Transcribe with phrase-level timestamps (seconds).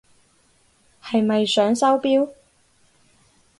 [1.03, 2.31] 係咪想收錶？